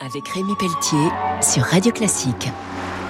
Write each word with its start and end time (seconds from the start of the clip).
avec 0.00 0.28
Rémi 0.28 0.54
Pelletier 0.56 1.08
sur 1.40 1.62
Radio 1.62 1.92
Classique. 1.92 2.48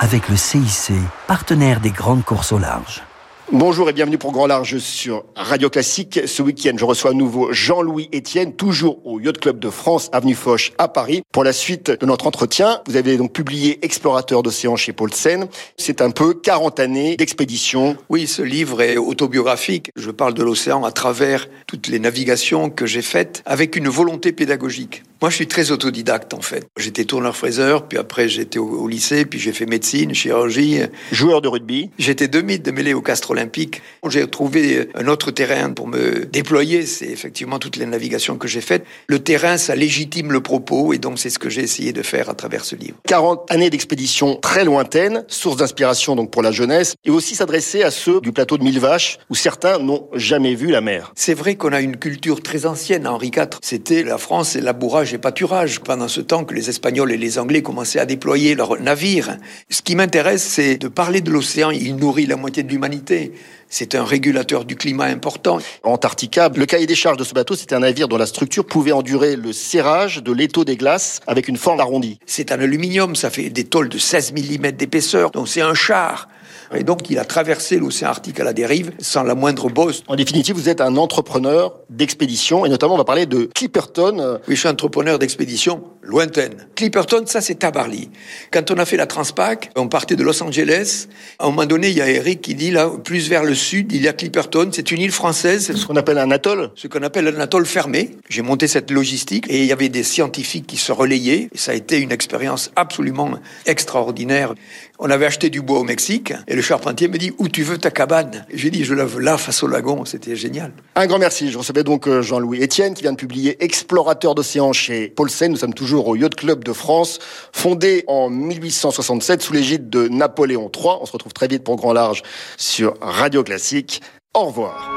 Avec 0.00 0.28
le 0.28 0.36
CIC, 0.36 0.92
partenaire 1.26 1.80
des 1.80 1.90
grandes 1.90 2.24
courses 2.24 2.52
au 2.52 2.58
large. 2.58 3.02
Bonjour 3.50 3.88
et 3.88 3.94
bienvenue 3.94 4.18
pour 4.18 4.32
Grand 4.32 4.46
Large 4.46 4.76
sur 4.76 5.24
Radio 5.34 5.70
Classique. 5.70 6.20
Ce 6.26 6.42
week-end, 6.42 6.74
je 6.76 6.84
reçois 6.84 7.12
à 7.12 7.14
nouveau 7.14 7.50
Jean-Louis 7.50 8.10
Etienne, 8.14 8.54
toujours 8.54 9.04
au 9.06 9.20
Yacht 9.20 9.38
Club 9.38 9.58
de 9.58 9.70
France, 9.70 10.10
avenue 10.12 10.34
Foch 10.34 10.72
à 10.76 10.86
Paris. 10.88 11.22
Pour 11.32 11.44
la 11.44 11.54
suite 11.54 11.90
de 11.90 12.04
notre 12.04 12.26
entretien, 12.26 12.82
vous 12.86 12.96
avez 12.96 13.16
donc 13.16 13.32
publié 13.32 13.82
Explorateur 13.84 14.42
d'océan 14.42 14.76
chez 14.76 14.92
Paul 14.92 15.12
Sen. 15.14 15.48
C'est 15.78 16.02
un 16.02 16.10
peu 16.10 16.34
40 16.34 16.78
années 16.78 17.16
d'expédition. 17.16 17.96
Oui, 18.10 18.26
ce 18.26 18.42
livre 18.42 18.82
est 18.82 18.98
autobiographique. 18.98 19.90
Je 19.96 20.10
parle 20.10 20.34
de 20.34 20.42
l'océan 20.42 20.84
à 20.84 20.92
travers 20.92 21.48
toutes 21.66 21.88
les 21.88 21.98
navigations 21.98 22.68
que 22.68 22.84
j'ai 22.84 23.02
faites 23.02 23.42
avec 23.46 23.76
une 23.76 23.88
volonté 23.88 24.32
pédagogique. 24.32 25.04
Moi, 25.20 25.30
je 25.30 25.34
suis 25.34 25.48
très 25.48 25.72
autodidacte 25.72 26.32
en 26.32 26.40
fait. 26.40 26.68
J'étais 26.76 27.04
tourneur-fraiseur, 27.04 27.88
puis 27.88 27.98
après 27.98 28.28
j'étais 28.28 28.60
au, 28.60 28.86
lycée, 28.86 29.24
puis 29.24 29.40
j'ai 29.40 29.52
fait 29.52 29.66
médecine, 29.66 30.14
chirurgie. 30.14 30.78
Joueur 31.10 31.40
de 31.40 31.48
rugby. 31.48 31.90
J'étais 31.98 32.28
demi 32.28 32.60
de 32.60 32.70
mêlée 32.70 32.94
au 32.94 33.02
Castre 33.02 33.32
Olympique. 33.32 33.82
J'ai 34.08 34.28
trouvé 34.28 34.88
un 34.94 35.08
autre 35.08 35.32
terrain 35.32 35.72
pour 35.72 35.88
me 35.88 36.24
déployer. 36.24 36.86
C'est 36.86 37.08
effectivement 37.08 37.58
toutes 37.58 37.76
les 37.76 37.86
navigations 37.86 38.38
que 38.38 38.46
j'ai 38.46 38.60
faites. 38.60 38.84
Le 39.08 39.18
terrain, 39.18 39.56
ça 39.56 39.74
légitime 39.74 40.30
le 40.30 40.40
propos, 40.40 40.92
et 40.92 40.98
donc 40.98 41.18
c'est 41.18 41.30
ce 41.30 41.40
que 41.40 41.50
j'ai 41.50 41.62
essayé 41.62 41.92
de 41.92 42.02
faire 42.02 42.30
à 42.30 42.34
travers 42.34 42.64
ce 42.64 42.76
livre. 42.76 42.98
40 43.08 43.50
années 43.50 43.70
d'expédition 43.70 44.36
très 44.36 44.64
lointaines, 44.64 45.24
source 45.26 45.56
d'inspiration 45.56 46.14
donc 46.14 46.30
pour 46.30 46.42
la 46.42 46.52
jeunesse, 46.52 46.94
et 47.04 47.10
aussi 47.10 47.34
s'adresser 47.34 47.82
à 47.82 47.90
ceux 47.90 48.20
du 48.20 48.30
plateau 48.30 48.56
de 48.56 48.62
Mille 48.62 48.78
Vaches, 48.78 49.18
où 49.30 49.34
certains 49.34 49.80
n'ont 49.80 50.08
jamais 50.14 50.54
vu 50.54 50.68
la 50.68 50.80
mer. 50.80 51.12
C'est 51.16 51.34
vrai 51.34 51.56
qu'on 51.56 51.72
a 51.72 51.80
une 51.80 51.96
culture 51.96 52.40
très 52.40 52.66
ancienne. 52.66 53.08
Henri 53.08 53.32
IV, 53.36 53.58
c'était 53.62 54.04
la 54.04 54.18
France 54.18 54.54
et 54.54 54.60
labourage 54.60 55.07
et 55.14 55.18
pâturage 55.18 55.80
pendant 55.80 56.08
ce 56.08 56.20
temps 56.20 56.44
que 56.44 56.54
les 56.54 56.68
Espagnols 56.68 57.12
et 57.12 57.16
les 57.16 57.38
Anglais 57.38 57.62
commençaient 57.62 57.98
à 57.98 58.06
déployer 58.06 58.54
leurs 58.54 58.80
navires. 58.80 59.36
Ce 59.70 59.82
qui 59.82 59.94
m'intéresse, 59.94 60.42
c'est 60.42 60.76
de 60.76 60.88
parler 60.88 61.20
de 61.20 61.30
l'océan. 61.30 61.70
Il 61.70 61.96
nourrit 61.96 62.26
la 62.26 62.36
moitié 62.36 62.62
de 62.62 62.68
l'humanité. 62.68 63.32
C'est 63.68 63.94
un 63.94 64.04
régulateur 64.04 64.64
du 64.64 64.76
climat 64.76 65.04
important. 65.04 65.58
Antarctica, 65.82 66.48
le 66.54 66.66
cahier 66.66 66.86
des 66.86 66.94
charges 66.94 67.18
de 67.18 67.24
ce 67.24 67.34
bateau, 67.34 67.54
c'était 67.54 67.74
un 67.74 67.80
navire 67.80 68.08
dont 68.08 68.16
la 68.16 68.26
structure 68.26 68.64
pouvait 68.64 68.92
endurer 68.92 69.36
le 69.36 69.52
serrage 69.52 70.22
de 70.22 70.32
l'étau 70.32 70.64
des 70.64 70.76
glaces 70.76 71.20
avec 71.26 71.48
une 71.48 71.56
forme 71.56 71.80
arrondie. 71.80 72.18
C'est 72.24 72.50
un 72.52 72.60
aluminium, 72.60 73.14
ça 73.14 73.30
fait 73.30 73.50
des 73.50 73.64
tôles 73.64 73.88
de 73.88 73.98
16 73.98 74.32
mm 74.32 74.72
d'épaisseur, 74.72 75.30
donc 75.30 75.48
c'est 75.48 75.60
un 75.60 75.74
char. 75.74 76.28
Et 76.74 76.82
donc, 76.82 77.10
il 77.10 77.18
a 77.18 77.24
traversé 77.24 77.78
l'océan 77.78 78.08
Arctique 78.08 78.40
à 78.40 78.44
la 78.44 78.52
dérive 78.52 78.92
sans 78.98 79.22
la 79.22 79.34
moindre 79.34 79.68
bosse. 79.68 80.02
En 80.08 80.16
définitive, 80.16 80.56
vous 80.56 80.68
êtes 80.68 80.80
un 80.80 80.96
entrepreneur 80.96 81.74
d'expédition 81.90 82.64
et 82.64 82.68
notamment, 82.68 82.94
on 82.94 82.98
va 82.98 83.04
parler 83.04 83.26
de 83.26 83.48
Clipperton. 83.54 84.38
Oui, 84.48 84.54
je 84.54 84.60
suis 84.60 84.68
entrepreneur 84.68 85.18
d'expédition 85.18 85.82
lointaine. 86.02 86.66
Clipperton, 86.74 87.24
ça, 87.26 87.40
c'est 87.40 87.56
Tabarly. 87.56 88.10
Quand 88.50 88.70
on 88.70 88.78
a 88.78 88.84
fait 88.84 88.96
la 88.96 89.06
Transpac, 89.06 89.70
on 89.76 89.88
partait 89.88 90.16
de 90.16 90.22
Los 90.22 90.42
Angeles. 90.42 91.06
À 91.38 91.44
un 91.44 91.50
moment 91.50 91.66
donné, 91.66 91.90
il 91.90 91.96
y 91.96 92.00
a 92.00 92.08
Eric 92.08 92.40
qui 92.40 92.54
dit 92.54 92.70
là, 92.70 92.90
plus 93.04 93.28
vers 93.28 93.44
le 93.44 93.54
sud, 93.54 93.92
il 93.92 94.02
y 94.02 94.08
a 94.08 94.12
Clipperton. 94.12 94.70
C'est 94.72 94.90
une 94.90 95.00
île 95.00 95.12
française. 95.12 95.72
Ce 95.74 95.86
qu'on 95.86 95.96
appelle 95.96 96.18
un 96.18 96.30
atoll. 96.30 96.70
Ce 96.74 96.88
qu'on 96.88 97.02
appelle 97.02 97.28
un 97.28 97.40
atoll 97.40 97.66
fermé. 97.66 98.16
J'ai 98.28 98.42
monté 98.42 98.66
cette 98.66 98.90
logistique 98.90 99.46
et 99.48 99.60
il 99.60 99.66
y 99.66 99.72
avait 99.72 99.88
des 99.88 100.02
scientifiques 100.02 100.66
qui 100.66 100.76
se 100.76 100.92
relayaient. 100.92 101.48
Et 101.52 101.58
ça 101.58 101.72
a 101.72 101.74
été 101.74 101.98
une 101.98 102.12
expérience 102.12 102.70
absolument 102.76 103.32
extraordinaire. 103.66 104.54
On 104.98 105.10
avait 105.10 105.26
acheté 105.26 105.50
du 105.50 105.60
bois 105.60 105.78
au 105.78 105.84
Mexique 105.84 106.32
et 106.48 106.56
le 106.56 106.62
charpentier 106.62 107.08
me 107.08 107.18
dit 107.18 107.30
où 107.38 107.48
tu 107.48 107.62
veux 107.62 107.76
ta 107.76 107.90
cabane? 107.90 108.46
J'ai 108.52 108.70
dit 108.70 108.82
je 108.82 108.94
la 108.94 109.04
veux 109.04 109.20
là 109.20 109.36
face 109.36 109.62
au 109.62 109.66
lagon. 109.66 110.06
C'était 110.06 110.34
génial. 110.34 110.72
Un 110.96 111.06
grand 111.06 111.18
merci. 111.18 111.52
Je 111.52 111.58
recevais 111.58 111.84
donc 111.84 112.08
euh, 112.08 112.22
Jean-Louis 112.22 112.64
Etienne 112.64 112.94
qui 112.94 113.02
vient 113.02 113.12
de 113.12 113.18
publier 113.18 113.62
Explorateur 113.62 114.34
d'océan 114.34 114.72
chez 114.72 115.08
Paulsen. 115.08 115.52
Nous 115.52 115.58
sommes 115.58 115.74
toujours 115.74 116.08
au 116.08 116.16
Yacht 116.16 116.34
Club 116.34 116.64
de 116.64 116.72
France, 116.72 117.18
fondé 117.52 118.02
en 118.06 118.30
1867 118.30 119.42
sous 119.42 119.52
l'égide 119.52 119.90
de 119.90 120.08
Napoléon 120.08 120.70
III. 120.74 120.96
On 121.02 121.06
se 121.06 121.12
retrouve 121.12 121.34
très 121.34 121.48
vite 121.48 121.64
pour 121.64 121.76
Grand 121.76 121.92
Large 121.92 122.22
sur 122.56 122.94
Radio 123.02 123.44
Classique. 123.44 124.00
Au 124.34 124.46
revoir. 124.46 124.90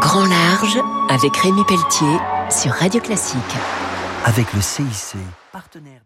Grand 0.00 0.26
Large 0.26 0.78
avec 1.10 1.36
Rémi 1.36 1.62
Pelletier 1.68 2.16
sur 2.50 2.72
Radio 2.72 3.00
Classique. 3.00 3.38
Avec 4.24 4.46
le 4.54 4.62
CIC, 4.62 5.18
partenaire 5.52 6.00